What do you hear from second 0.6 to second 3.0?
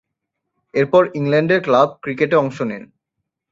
এরপর ইংল্যান্ডের ক্লাব ক্রিকেটে অংশ নেন।